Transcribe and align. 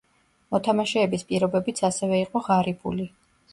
მოთამაშეების 0.55 1.27
პირობებიც 1.33 1.83
ასევე 1.91 2.25
იყო 2.25 2.45
ღარიბული. 2.51 3.11